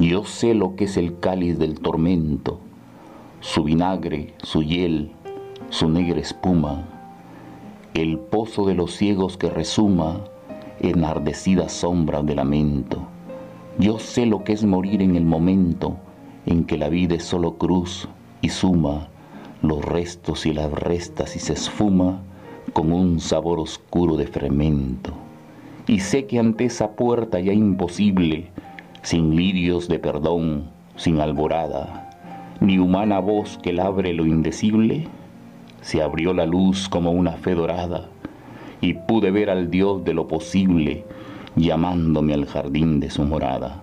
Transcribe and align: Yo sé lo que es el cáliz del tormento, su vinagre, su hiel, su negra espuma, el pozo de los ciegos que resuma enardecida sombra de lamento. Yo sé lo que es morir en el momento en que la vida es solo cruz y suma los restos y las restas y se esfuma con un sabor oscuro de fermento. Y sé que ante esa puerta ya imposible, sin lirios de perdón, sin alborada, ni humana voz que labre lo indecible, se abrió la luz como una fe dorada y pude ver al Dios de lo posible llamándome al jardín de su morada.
Yo 0.00 0.24
sé 0.24 0.54
lo 0.54 0.76
que 0.76 0.84
es 0.84 0.96
el 0.96 1.18
cáliz 1.18 1.58
del 1.58 1.80
tormento, 1.80 2.60
su 3.40 3.64
vinagre, 3.64 4.32
su 4.44 4.62
hiel, 4.62 5.10
su 5.70 5.90
negra 5.90 6.20
espuma, 6.20 6.86
el 7.94 8.16
pozo 8.20 8.64
de 8.64 8.74
los 8.74 8.94
ciegos 8.94 9.36
que 9.36 9.50
resuma 9.50 10.20
enardecida 10.78 11.68
sombra 11.68 12.22
de 12.22 12.36
lamento. 12.36 13.08
Yo 13.80 13.98
sé 13.98 14.24
lo 14.24 14.44
que 14.44 14.52
es 14.52 14.64
morir 14.64 15.02
en 15.02 15.16
el 15.16 15.24
momento 15.24 15.96
en 16.46 16.64
que 16.64 16.78
la 16.78 16.90
vida 16.90 17.16
es 17.16 17.24
solo 17.24 17.58
cruz 17.58 18.08
y 18.40 18.50
suma 18.50 19.08
los 19.62 19.84
restos 19.84 20.46
y 20.46 20.52
las 20.52 20.70
restas 20.70 21.34
y 21.34 21.40
se 21.40 21.54
esfuma 21.54 22.22
con 22.72 22.92
un 22.92 23.18
sabor 23.18 23.58
oscuro 23.58 24.16
de 24.16 24.28
fermento. 24.28 25.10
Y 25.88 25.98
sé 25.98 26.26
que 26.26 26.38
ante 26.38 26.66
esa 26.66 26.92
puerta 26.92 27.40
ya 27.40 27.52
imposible, 27.52 28.52
sin 29.02 29.36
lirios 29.36 29.88
de 29.88 29.98
perdón, 29.98 30.64
sin 30.96 31.20
alborada, 31.20 32.10
ni 32.60 32.78
humana 32.78 33.20
voz 33.20 33.58
que 33.62 33.72
labre 33.72 34.12
lo 34.12 34.26
indecible, 34.26 35.06
se 35.80 36.02
abrió 36.02 36.32
la 36.32 36.46
luz 36.46 36.88
como 36.88 37.12
una 37.12 37.32
fe 37.32 37.54
dorada 37.54 38.08
y 38.80 38.94
pude 38.94 39.30
ver 39.30 39.50
al 39.50 39.70
Dios 39.70 40.04
de 40.04 40.14
lo 40.14 40.28
posible 40.28 41.04
llamándome 41.56 42.34
al 42.34 42.46
jardín 42.46 43.00
de 43.00 43.10
su 43.10 43.24
morada. 43.24 43.82